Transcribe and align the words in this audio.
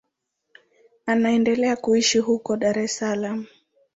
Anaendelea 1.05 1.75
kuishi 1.75 2.19
huko 2.19 2.57
Dar 2.57 2.79
es 2.79 2.97
Salaam. 2.97 3.45